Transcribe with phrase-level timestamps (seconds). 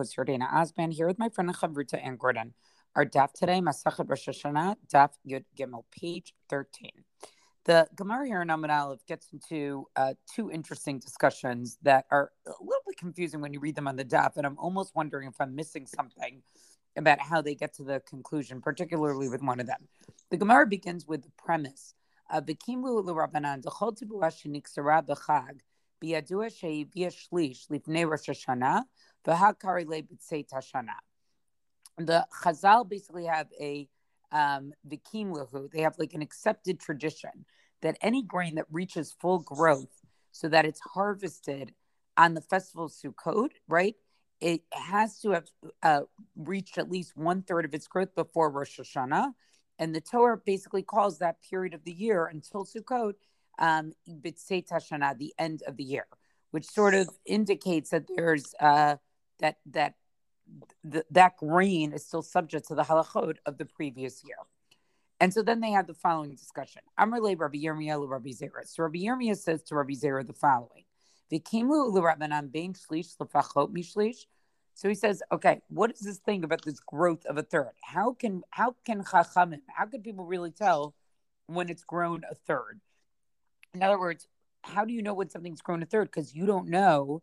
[0.00, 2.54] hosts, Yardaena Osband, here with my friend Chavruta Anne Gordon.
[2.96, 6.90] Our daf today, Masachet Rosh Hashanah, daf Yud Gimel, page 13.
[7.66, 12.50] The Gemara here in Amud Aleph gets into uh, two interesting discussions that are a
[12.62, 15.34] little bit confusing when you read them on the daf, and I'm almost wondering if
[15.38, 16.40] I'm missing something
[16.96, 19.86] about how they get to the conclusion, particularly with one of them.
[20.30, 21.92] The Gemara begins with the premise
[22.30, 25.60] of the Kimlu Rabbanan, the Chol Tibu Ashiniksara B'Chag,
[26.02, 28.84] Biyadua Sheivia Shlish, Lifnei Rosh Hashanah,
[29.24, 29.36] the
[32.42, 33.88] Chazal basically have a
[34.32, 35.68] um, the.
[35.72, 37.44] They have like an accepted tradition
[37.82, 40.00] that any grain that reaches full growth,
[40.32, 41.74] so that it's harvested
[42.16, 43.94] on the festival of Sukkot, right?
[44.40, 45.48] It has to have
[45.82, 46.02] uh,
[46.36, 49.32] reached at least one third of its growth before Rosh Hashanah,
[49.78, 53.14] and the Torah basically calls that period of the year until Sukkot
[53.58, 56.06] um, Tashana, the end of the year,
[56.50, 58.96] which sort of indicates that there's uh,
[59.40, 59.94] that that
[60.90, 64.36] th- that grain is still subject to the halachot of the previous year.
[65.20, 66.82] And so then they had the following discussion.
[66.98, 68.66] Amrle Rabbi Yirmiyah Rabbi Zera.
[68.66, 70.84] So Rabbi Yirmiyah says to Rabbi Zera the following.
[74.74, 77.72] So he says, okay, what is this thing about this growth of a third?
[77.82, 80.94] How can how can chachamim, how can people really tell
[81.46, 82.80] when it's grown a third?
[83.74, 84.26] In other words,
[84.62, 86.08] how do you know when something's grown a third?
[86.08, 87.22] Because you don't know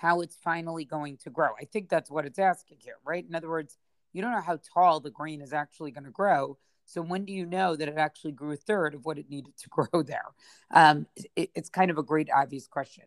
[0.00, 1.50] how it's finally going to grow.
[1.60, 3.24] I think that's what it's asking here, right?
[3.26, 3.76] In other words,
[4.12, 6.56] you don't know how tall the grain is actually going to grow.
[6.84, 9.56] So when do you know that it actually grew a third of what it needed
[9.58, 10.24] to grow there?
[10.70, 13.04] Um, it, it's kind of a great obvious question.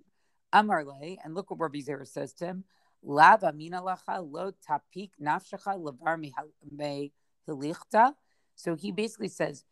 [0.53, 2.64] Amarle, and look what Rabbi Zera says to him.
[3.03, 6.19] Lava mina lacha lo tapik nafshacha levar
[8.56, 9.64] So he basically says,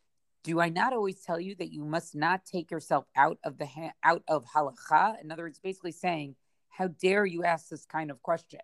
[0.42, 3.66] do I not always tell you that you must not take yourself out of the
[3.66, 5.20] ha- out of halacha?
[5.22, 6.34] In other words, basically saying
[6.70, 8.60] how dare you ask this kind of question?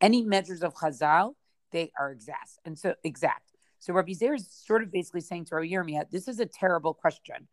[0.00, 1.34] Any measures of Chazal,
[1.72, 2.58] they are exact.
[2.64, 3.52] And so exact.
[3.78, 6.94] So Rabbi Zera is sort of basically saying to Rabbi Yirmiyah, this is a terrible
[6.94, 7.48] question.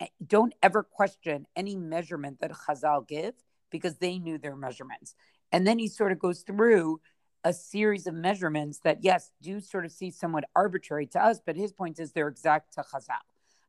[0.00, 3.34] Eh, don't ever question any measurement that Chazal give
[3.70, 5.14] because they knew their measurements.
[5.50, 7.00] And then he sort of goes through
[7.44, 11.56] a series of measurements that, yes, do sort of seem somewhat arbitrary to us, but
[11.56, 13.16] his point is they're exact to Chazal.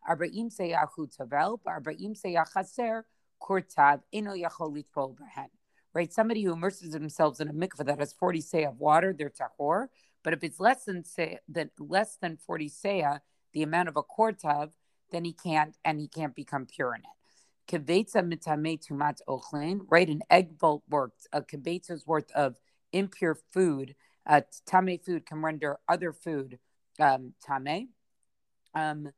[0.08, 3.03] Arba'im seyahu tavel, arba'im seyachaser,
[3.44, 5.50] kurtav behen.
[5.94, 9.30] Right, somebody who immerses themselves in a mikveh that has 40 seah of water, they're
[9.30, 9.90] tahor.
[10.24, 13.20] But if it's less than say than less than 40 seah,
[13.54, 14.72] the amount of a kortav,
[15.12, 17.08] then he can't and he can't become pure in it.
[17.68, 20.10] Kevetza mitame tumat ochlin, right?
[20.10, 21.28] An egg bolt works.
[21.31, 22.58] A kevetza's worth of
[22.92, 26.60] impure food, uh, tame food can render other food
[27.00, 27.90] um, tame.
[28.74, 29.12] Um,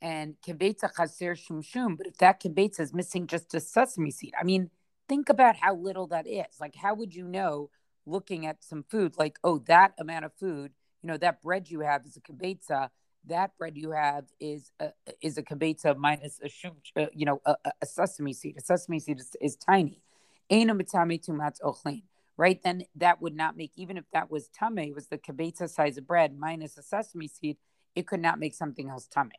[0.00, 1.96] and kibetza chaser shum shum.
[1.96, 4.70] But if that kibetza is missing just a sesame seed, I mean,
[5.08, 6.60] think about how little that is.
[6.60, 7.70] Like, how would you know
[8.06, 10.72] looking at some food, like, oh, that amount of food,
[11.02, 12.88] you know, that bread you have is a kibetza.
[13.26, 17.40] That bread you have is a, is a kibetza minus a shum, uh, you know,
[17.44, 18.56] a, a, sesame seed.
[18.56, 20.02] A sesame seed is, is tiny.
[22.36, 25.98] Right, then that would not make even if that was tame, was the kibetza size
[25.98, 27.56] of bread minus a sesame seed,
[27.96, 29.30] it could not make something else tame.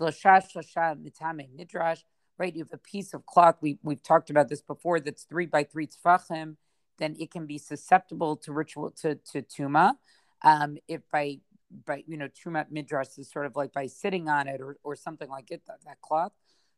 [0.00, 2.00] Mitame nidrash.
[2.38, 3.56] Right, you have a piece of cloth.
[3.62, 5.00] We we've talked about this before.
[5.00, 6.56] That's three by three tefachim.
[6.98, 9.94] Then it can be susceptible to ritual to to tuma.
[10.42, 11.40] Um, if by
[11.86, 14.96] by you know tuma midrash is sort of like by sitting on it or, or
[14.96, 16.32] something like it that, that cloth.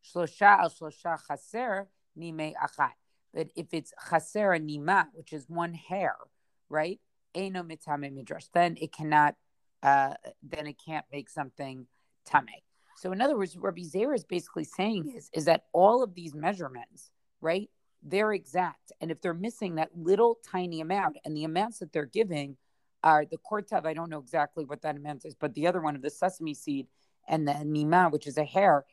[0.05, 2.93] Shlosha al shlosha chaser nime achat.
[3.35, 6.15] But if it's chaser nima, which is one hair,
[6.69, 7.01] right?
[7.35, 8.47] Eno mitame midrash.
[8.53, 9.35] Then it cannot.
[9.83, 11.87] Uh, then it can't make something
[12.25, 12.68] tame.
[12.99, 16.35] So in other words, Rabbi Zera is basically saying is, is that all of these
[16.35, 17.11] measurements,
[17.41, 17.71] right,
[18.03, 18.91] they're exact.
[19.01, 22.57] And if they're missing that little tiny amount, and the amounts that they're giving
[23.05, 25.95] are the kortav, I don't know exactly what that amount is, but the other one
[25.95, 26.89] of the sesame seed
[27.29, 28.85] and the nima, which is a hair,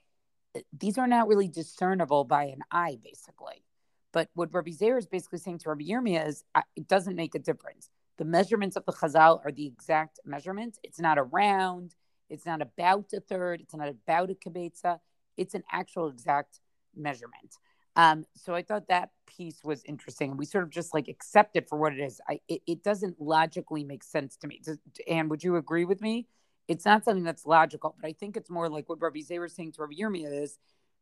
[0.53, 3.63] eh, these are not really discernible by an eye, basically.
[4.11, 6.43] But what Rabbi Zera is basically saying to Rabbi Yirmiyah is
[6.75, 7.89] it doesn't make a difference.
[8.17, 10.79] The measurements of the Chazal are the exact measurements.
[10.83, 11.95] It's not a round,
[12.29, 13.61] it's not about a third.
[13.61, 14.99] It's not about a kibetza.
[15.37, 16.59] It's an actual exact
[16.95, 17.57] measurement.
[17.95, 20.35] Um, so I thought that piece was interesting.
[20.35, 22.19] We sort of just like accept it for what it is.
[22.27, 24.59] I, it, it doesn't logically make sense to me.
[24.63, 24.77] Does,
[25.07, 26.27] and would you agree with me?
[26.67, 29.53] It's not something that's logical, but I think it's more like what Rabbi Zay was
[29.53, 30.57] saying to Rabbi Yirmiyah is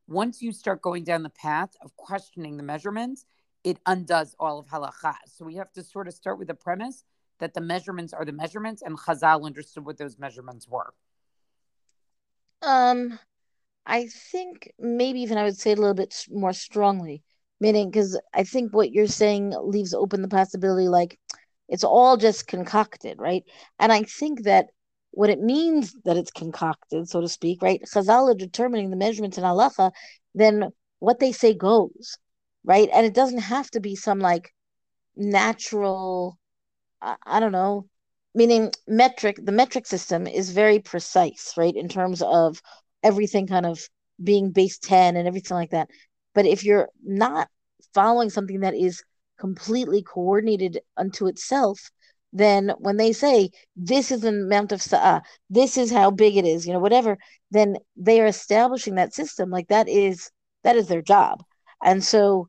[0.08, 3.26] once you start going down the path of questioning the measurements,
[3.64, 5.16] it undoes all of halacha.
[5.26, 7.06] So we have to sort of start with the premise
[7.40, 10.94] that the measurements are the measurements, and Chazal understood what those measurements were.
[12.64, 13.20] Um,
[13.86, 17.24] I think maybe even I would say it a little bit more strongly.
[17.60, 21.20] Meaning, because I think what you're saying leaves open the possibility like
[21.70, 23.44] it's all just concocted, right?
[23.80, 24.68] And I think that
[25.12, 27.82] what it means that it's concocted, so to speak, right?
[27.84, 29.92] Chazal are determining the measurements in halacha,
[30.36, 32.18] then what they say goes,
[32.66, 32.90] right?
[32.94, 34.54] And it doesn't have to be some like
[35.16, 36.38] natural,
[37.02, 37.88] I, I don't know,
[38.36, 39.38] meaning metric.
[39.42, 42.62] The metric system is very precise, right, in terms of
[43.04, 43.82] everything kind of
[44.24, 45.90] being base 10 and everything like that.
[46.34, 47.50] But if you're not
[47.94, 49.04] following something that is
[49.40, 51.92] completely coordinated unto itself,
[52.32, 55.20] then when they say this is the amount of sa'ah, uh,
[55.50, 57.18] this is how big it is, you know, whatever,
[57.52, 59.50] then they are establishing that system.
[59.50, 60.32] Like that is
[60.64, 61.44] that is their job.
[61.84, 62.48] And so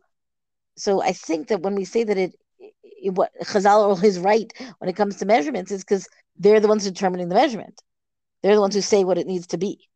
[0.76, 2.34] so I think that when we say that it
[3.10, 7.28] what Chazal is right when it comes to measurements is because they're the ones determining
[7.28, 7.82] the measurement.
[8.42, 9.88] They're the ones who say what it needs to be.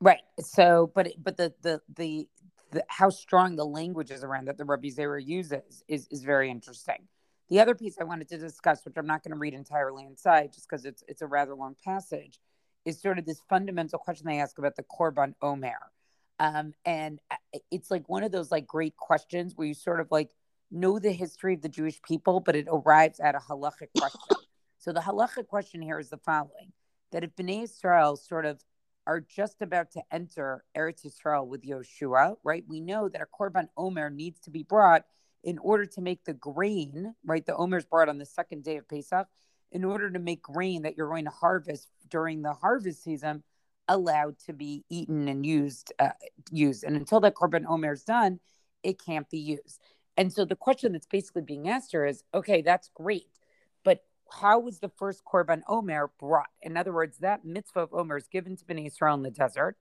[0.00, 0.22] Right.
[0.40, 2.28] So, but but the the the,
[2.72, 6.50] the how strong the language is around that the Rabbi Zera uses is is very
[6.50, 7.08] interesting.
[7.50, 10.52] The other piece I wanted to discuss, which I'm not going to read entirely inside,
[10.52, 12.40] just because it's it's a rather long passage,
[12.84, 15.90] is sort of this fundamental question they ask about the Korban Omer.
[16.38, 20.08] Um, and uh, it's like one of those like great questions where you sort of
[20.10, 20.30] like
[20.70, 24.36] know the history of the Jewish people, but it arrives at a halachic question.
[24.78, 26.72] so the halachic question here is the following:
[27.12, 28.60] that if Bnei Israel sort of
[29.06, 32.64] are just about to enter Eretz Yisrael with Yoshua, right?
[32.68, 35.04] We know that a Korban Omer needs to be brought
[35.42, 37.44] in order to make the grain, right?
[37.44, 39.26] The Omer is brought on the second day of Pesach,
[39.72, 43.42] in order to make grain that you're going to harvest during the harvest season
[43.88, 46.10] allowed to be eaten and used uh,
[46.52, 48.38] used and until that korban omer is done
[48.84, 49.80] it can't be used
[50.20, 53.38] and so the question that's basically being asked here is okay that's great
[53.84, 56.50] but how was the first korban omer brought?
[56.62, 59.76] In other words that mitzvah of omer is given to bnei israel in the desert.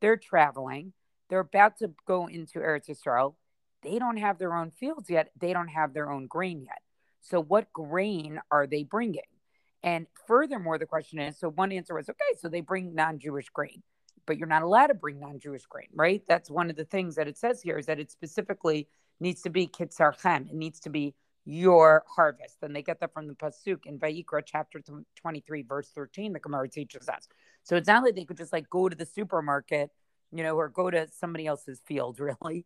[0.00, 0.94] They're traveling.
[1.28, 3.36] They're about to go into eretz israel
[3.82, 5.30] they don't have their own fields yet.
[5.40, 6.80] They don't have their own grain yet.
[7.20, 9.22] So what grain are they bringing?
[9.82, 13.48] And furthermore, the question is so one answer was okay, so they bring non Jewish
[13.48, 13.82] grain,
[14.30, 16.22] but you're not allowed to bring non Jewish grain, right?
[16.28, 18.86] That's one of the things that it says here is that it specifically
[19.18, 20.48] needs to be kitzarchem.
[20.48, 22.58] It needs to be your harvest.
[22.62, 24.80] And they get that from the Pasuk in Vayikra chapter
[25.16, 27.26] 23, verse 13, the Gemara teaches us.
[27.64, 29.90] So it's not like they could just like go to the supermarket,
[30.30, 32.64] you know, or go to somebody else's field really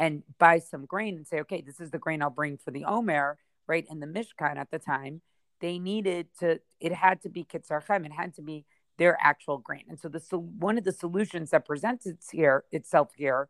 [0.00, 2.86] and buy some grain and say, okay, this is the grain I'll bring for the
[2.86, 3.38] Omer,
[3.68, 3.86] right?
[3.88, 5.20] In the Mishkan at the time
[5.60, 8.66] they needed to it had to be kitzarchem it had to be
[8.98, 13.10] their actual grain and so the so one of the solutions that presents here itself
[13.16, 13.48] here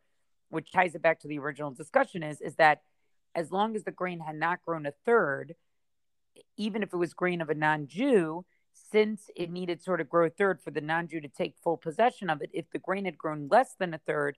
[0.50, 2.82] which ties it back to the original discussion is is that
[3.34, 5.54] as long as the grain had not grown a third
[6.56, 10.30] even if it was grain of a non-jew since it needed sort of grow a
[10.30, 13.48] third for the non-jew to take full possession of it if the grain had grown
[13.50, 14.36] less than a third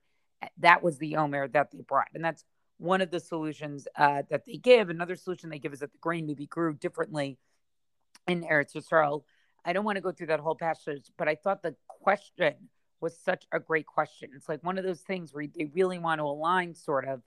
[0.57, 2.43] that was the omer that they brought and that's
[2.77, 5.97] one of the solutions uh, that they give another solution they give is that the
[5.99, 7.37] grain maybe grew differently
[8.27, 9.23] in Eretz Yisrael.
[9.67, 12.55] I don't want to go through that whole passage, but I thought the question
[13.01, 14.29] was such a great question.
[14.33, 17.21] It's like one of those things where they really want to align sort of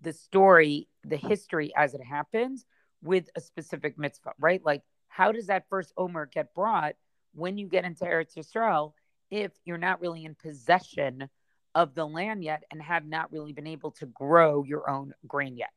[0.00, 2.64] the story, the history as it happens
[3.02, 4.64] with a specific mitzvah, right?
[4.64, 6.94] Like, how does that first Omer get brought
[7.34, 8.94] when you get into Eretz Yisrael
[9.30, 11.28] if you're not really in possession
[11.74, 15.58] of the land yet and have not really been able to grow your own grain
[15.58, 15.70] yet?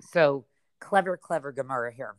[0.00, 0.46] So
[0.80, 2.16] clever, clever Gemara here.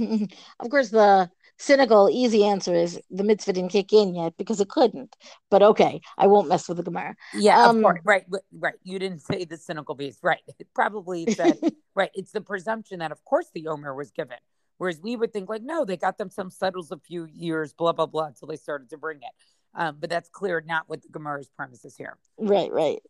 [0.60, 4.68] of course, the cynical, easy answer is the mitzvah didn't kick in yet because it
[4.68, 5.14] couldn't.
[5.50, 7.14] But okay, I won't mess with the Gemara.
[7.34, 8.00] Yeah, um, of course.
[8.04, 8.74] Right, right.
[8.82, 10.18] You didn't say the cynical piece.
[10.22, 10.40] Right.
[10.58, 11.58] It probably said,
[11.94, 12.10] right.
[12.14, 14.38] It's the presumption that, of course, the Omer was given.
[14.78, 17.92] Whereas we would think, like, no, they got them some settles a few years, blah,
[17.92, 19.30] blah, blah, until they started to bring it.
[19.76, 22.16] Um, but that's clear, not what the Gemara's premise is here.
[22.38, 23.00] Right, right.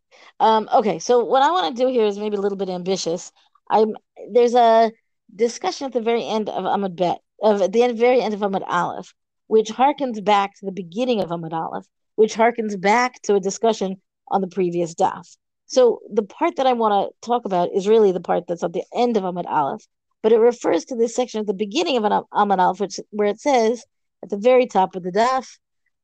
[0.40, 3.32] Um, okay, so what I want to do here is maybe a little bit ambitious.
[3.70, 3.96] I'm
[4.30, 4.92] there's a
[5.34, 8.40] discussion at the very end of Amud Bet, of at the end, very end of
[8.40, 9.14] Amud Aleph,
[9.46, 14.00] which harkens back to the beginning of Amud Aleph, which harkens back to a discussion
[14.28, 15.36] on the previous daf.
[15.66, 18.72] So the part that I want to talk about is really the part that's at
[18.72, 19.86] the end of Amud Aleph,
[20.22, 23.28] but it refers to this section at the beginning of an Amud Aleph, which, where
[23.28, 23.84] it says
[24.22, 25.46] at the very top of the daf,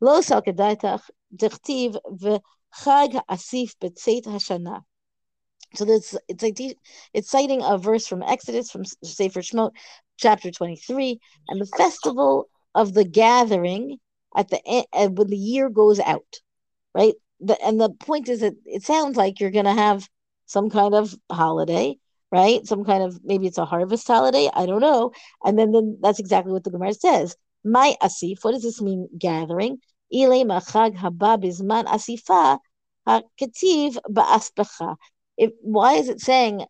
[0.00, 1.02] Lo sal kedaitach
[1.34, 4.82] dichtiv v'chag asif betzeit hashana.
[5.74, 6.58] So this it's like
[7.14, 9.72] it's citing a verse from Exodus from Sefer Shemot,
[10.18, 13.98] chapter twenty three, and the festival of the gathering
[14.36, 16.40] at the end uh, when the year goes out,
[16.94, 17.14] right?
[17.40, 20.08] The, and the point is that it sounds like you're going to have
[20.46, 21.96] some kind of holiday,
[22.30, 22.66] right?
[22.66, 25.12] Some kind of maybe it's a harvest holiday, I don't know.
[25.44, 27.36] And then, then that's exactly what the Gemara says.
[27.64, 29.08] My asif, what does this mean?
[29.18, 29.78] Gathering.
[30.12, 32.58] Ile machag haba bizman asifa
[35.40, 36.64] if why is it saying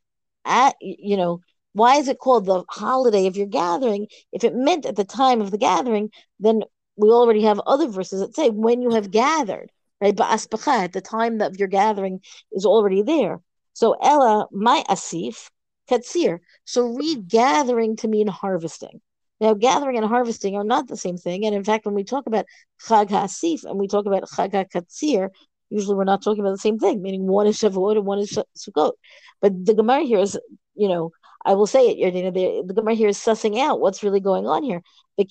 [0.45, 1.41] at you know
[1.73, 4.07] why is it called the holiday of you're gathering?
[4.33, 6.63] If it meant at the time of the gathering, then
[6.97, 10.15] we already have other verses that say when you have gathered, right?
[10.17, 12.21] But at the time of your gathering
[12.53, 13.41] is already there.
[13.73, 15.51] So Ella, my asif,
[15.89, 16.41] katsir.
[16.65, 19.01] So read gathering to mean harvesting.
[19.41, 21.47] Now, gathering and harvesting are not the same thing.
[21.47, 22.45] And in fact, when we talk about
[22.87, 25.31] Chag HaSif and we talk about Chag HaKatsir,
[25.71, 28.39] usually we're not talking about the same thing, meaning one is Shavuot and one is
[28.57, 28.93] Sukkot.
[29.41, 30.39] But the Gemara here is,
[30.75, 31.11] you know,
[31.45, 34.47] I will say it, Yardaena, the, the Gemara here is sussing out what's really going
[34.47, 34.83] on here.
[35.19, 35.25] So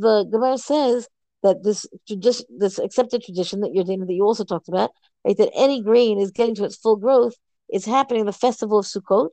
[0.00, 1.08] the Gemara says
[1.42, 4.90] that this tradition, this accepted tradition that you're that you also talked about,
[5.24, 5.36] right?
[5.36, 7.34] That any grain is getting to its full growth
[7.70, 9.30] is happening in the festival of Sukkot,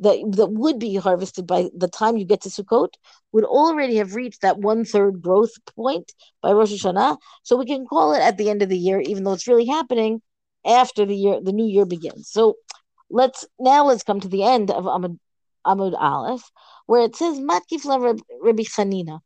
[0.00, 2.90] that that would be harvested by the time you get to Sukkot,
[3.32, 6.12] would already have reached that one third growth point
[6.42, 7.18] by Rosh Hashanah.
[7.42, 9.66] So we can call it at the end of the year, even though it's really
[9.66, 10.20] happening
[10.66, 12.30] after the year, the new year begins.
[12.30, 12.56] So
[13.10, 15.18] let's now let's come to the end of Amud,
[15.66, 16.50] Amud Aleph,
[16.86, 17.84] where it says Matkif
[18.42, 19.20] Rabbi Chanina.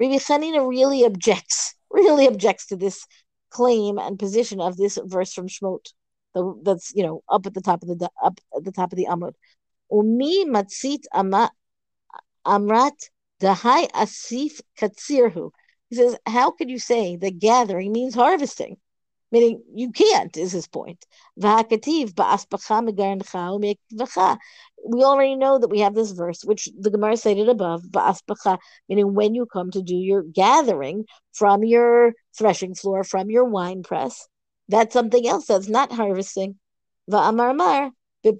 [0.00, 3.06] Rabbi Chanina really objects, really objects to this
[3.50, 5.92] claim and position of this verse from Shmot,
[6.34, 8.96] the, that's you know up at the top of the up at the top of
[8.96, 9.34] the Amud.
[9.94, 13.10] Umi matzit amrat
[13.40, 15.50] dahai asif katsirhu.
[15.88, 18.76] He says, how could you say that gathering means harvesting?
[19.34, 21.04] meaning you can't, is his point.
[21.36, 21.48] We
[25.02, 27.82] already know that we have this verse, which the Gemara stated above,
[28.88, 33.82] meaning when you come to do your gathering from your threshing floor, from your wine
[33.82, 34.28] press,
[34.68, 36.54] that's something else that's not harvesting.
[38.24, 38.32] So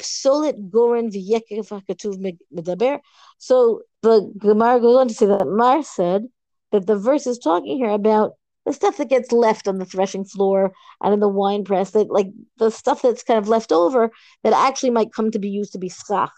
[4.03, 6.25] the Gemara goes on to say that Mar said
[6.73, 8.33] that the verse is talking here about
[8.65, 10.73] the stuff that gets left on the threshing floor
[11.03, 14.11] and in the wine press that like the stuff that's kind of left over
[14.43, 16.33] that actually might come to be used to be schach.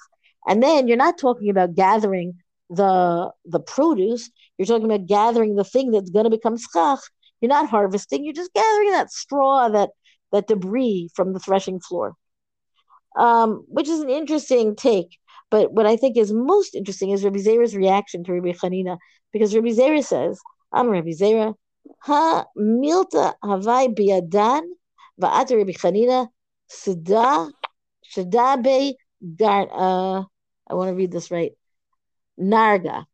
[0.49, 2.35] And then you're not talking about gathering
[2.69, 6.99] the the produce you're talking about gathering the thing that's going to become schach.
[7.41, 9.91] You're not harvesting you're just gathering that straw that
[10.33, 12.15] that debris from the threshing floor
[13.17, 15.19] um, which is an interesting take.
[15.51, 18.99] But what I think is most interesting is Rabbi Zera's reaction to Rabbi Hanina,
[19.33, 20.41] because Rabbi Zera says,
[20.73, 21.55] "I'm Rabbi Zera,
[22.01, 24.63] ha milta havai biadan
[25.21, 26.29] va'at Rabbi Hanina
[26.71, 27.51] sida
[28.15, 28.95] shadabe
[29.37, 30.25] gar." Uh,
[30.69, 31.53] I want to read this right.
[32.39, 33.05] Narga.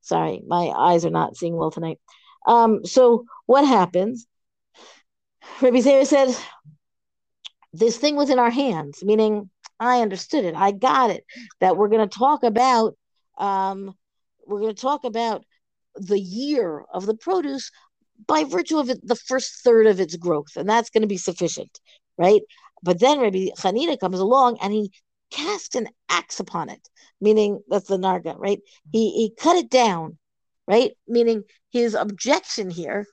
[0.00, 2.00] Sorry, my eyes are not seeing well tonight.
[2.46, 4.26] Um, so what happens?
[5.60, 6.34] Rabbi Zera said,
[7.72, 9.50] this thing was in our hands, meaning
[9.80, 10.54] I understood it.
[10.54, 11.24] I got it.
[11.60, 12.96] That we're going to talk about,
[13.38, 13.94] um,
[14.46, 15.44] we're going to talk about
[15.96, 17.70] the year of the produce
[18.26, 21.16] by virtue of it, the first third of its growth, and that's going to be
[21.16, 21.80] sufficient,
[22.18, 22.42] right?
[22.82, 24.92] But then Rabbi Chanina comes along and he
[25.30, 26.88] cast an axe upon it,
[27.20, 28.60] meaning that's the narga, right?
[28.92, 30.18] He he cut it down,
[30.66, 30.92] right?
[31.08, 33.06] Meaning his objection here,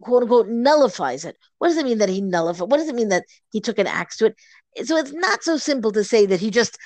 [0.00, 1.36] quote unquote, nullifies it.
[1.58, 2.70] What does it mean that he nullified?
[2.70, 4.86] What does it mean that he took an axe to it?
[4.86, 6.78] So it's not so simple to say that he just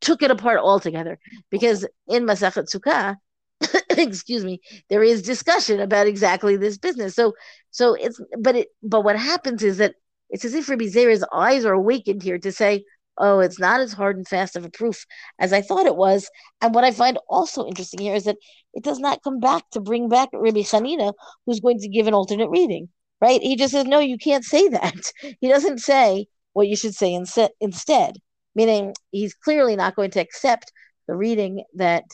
[0.00, 1.18] took it apart altogether,
[1.50, 3.16] because in Masachet Sukkah,
[3.90, 7.32] excuse me there is discussion about exactly this business so
[7.70, 9.94] so it's but it but what happens is that
[10.30, 12.84] it's as if Rabbi Zera's eyes are awakened here to say
[13.18, 15.04] oh it's not as hard and fast of a proof
[15.38, 16.28] as I thought it was.
[16.60, 18.36] And what I find also interesting here is that
[18.74, 21.12] it does not come back to bring back Rabbi Chanina
[21.46, 22.88] who's going to give an alternate reading
[23.20, 23.40] right?
[23.40, 25.12] He just says no you can't say that.
[25.40, 28.18] He doesn't say what you should say instead instead
[28.54, 30.72] meaning he's clearly not going to accept
[31.06, 32.04] the reading that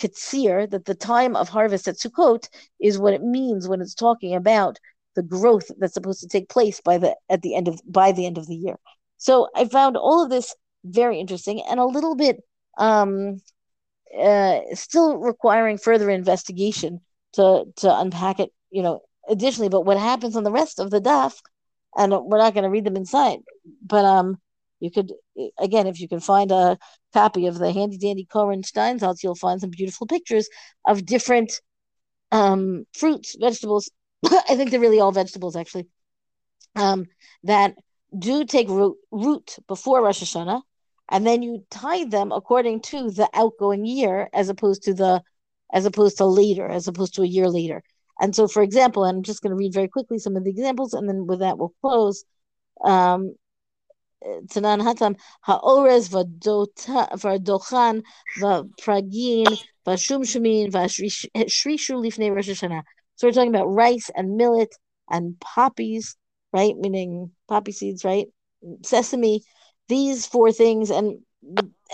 [0.00, 2.48] Katsir, that the time of harvest at Sukkot
[2.80, 4.78] is what it means when it's talking about
[5.14, 8.26] the growth that's supposed to take place by the at the end of by the
[8.26, 8.76] end of the year.
[9.24, 10.54] So I found all of this
[10.84, 12.42] very interesting and a little bit
[12.76, 13.40] um,
[14.20, 17.00] uh, still requiring further investigation
[17.32, 18.50] to to unpack it.
[18.70, 21.40] You know, additionally, but what happens on the rest of the daf,
[21.96, 23.38] and we're not going to read them inside,
[23.82, 24.36] but um,
[24.78, 25.10] you could
[25.58, 26.76] again if you can find a
[27.14, 30.50] copy of the handy dandy Koren Steinsaltz, you'll find some beautiful pictures
[30.86, 31.62] of different
[32.30, 33.90] um, fruits, vegetables.
[34.26, 35.86] I think they're really all vegetables actually.
[36.76, 37.06] Um,
[37.44, 37.74] that
[38.18, 40.62] do take root, root before Rosh Hashanah,
[41.10, 45.22] and then you tie them according to the outgoing year, as opposed to the,
[45.72, 47.82] as opposed to later, as opposed to a year later.
[48.20, 50.50] And so, for example, and I'm just going to read very quickly some of the
[50.50, 52.24] examples, and then with that we'll close.
[52.82, 53.34] Um,
[54.24, 55.16] Tanan Hatam,
[55.46, 56.08] Haores
[57.18, 58.02] Vardochan,
[58.38, 62.82] Vapragin, Vashumshumin, Vashrishu Lifnei Rosh Hashanah.
[63.16, 64.74] So we're talking about rice and millet
[65.10, 66.16] and poppies,
[66.54, 66.74] right?
[66.78, 68.28] Meaning poppy seeds, right?
[68.84, 69.42] Sesame.
[69.88, 71.18] These four things, and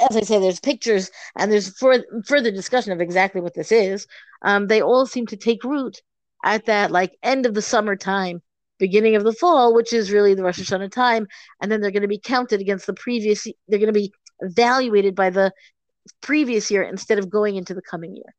[0.08, 4.06] as I say, there's pictures and there's for, further discussion of exactly what this is.
[4.42, 6.00] Um, they all seem to take root
[6.44, 8.42] at that like end of the summertime,
[8.78, 11.26] beginning of the fall, which is really the Rosh Hashanah time,
[11.60, 13.44] and then they're going to be counted against the previous.
[13.66, 15.52] They're going to be evaluated by the
[16.20, 18.34] previous year instead of going into the coming year.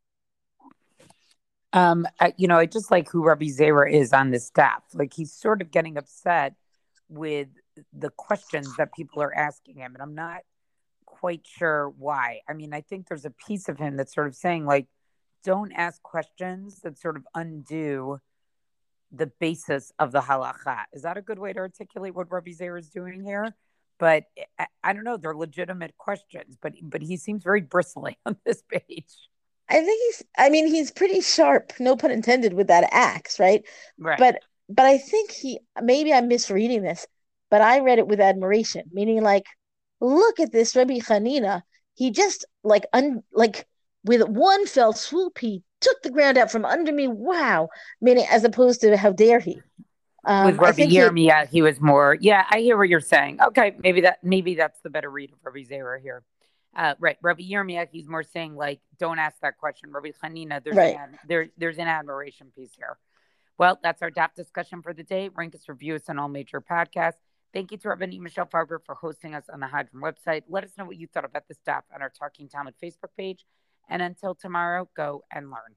[1.74, 2.06] Um,
[2.38, 4.84] you know, I just like who Rabbi Zera is on this staff.
[4.94, 6.56] Like he's sort of getting upset
[7.08, 7.48] with
[7.94, 10.42] the questions that people are asking him, and I'm not
[11.06, 12.42] quite sure why.
[12.50, 14.88] I mean, I think there's a piece of him that's sort of saying like,
[15.44, 18.20] don't ask questions that sort of undo
[19.12, 20.86] the basis of the halacha.
[20.94, 23.56] Is that a good way to articulate what Rabbi Zera is doing here?
[24.00, 24.26] But
[24.58, 25.18] I, I don't know.
[25.18, 29.14] They're legitimate questions, but but he seems very bristly on this page.
[29.72, 30.24] I think he's.
[30.38, 31.74] I mean, he's pretty sharp.
[31.80, 33.64] No pun intended with that axe, right?
[33.98, 34.20] Right.
[34.20, 35.60] But but I think he.
[35.82, 37.08] Maybe I'm misreading this,
[37.50, 39.46] but I read it with admiration, meaning like,
[40.00, 41.62] look at this Rabbi Hanina.
[41.96, 43.66] He just like un like
[44.04, 47.08] with one fell swoop, he took the ground out from under me.
[47.08, 47.70] Wow.
[48.02, 49.62] Meaning, as opposed to how dare he?
[50.24, 52.16] Um, With Rabbi Yirmiyah, he, he was more.
[52.20, 53.40] Yeah, I hear what you're saying.
[53.42, 56.24] Okay, maybe that maybe that's the better read of Rabbi Zera here.
[56.76, 60.64] Uh, right, Rabbi Yirmiyah, he's more saying like, don't ask that question, Rabbi Hanina.
[60.64, 60.96] There's right.
[60.96, 62.98] an, there, there's an admiration piece here.
[63.58, 65.30] Well, that's our daf discussion for the day.
[65.36, 67.20] Rank us, review us on all major podcasts.
[67.54, 70.44] Thank you to Rabbi Michelle Farber for hosting us on the Hadran website.
[70.48, 73.46] Let us know what you thought about the daf on our Talking Talmud Facebook page.
[73.90, 75.76] And until tomorrow, go and learn.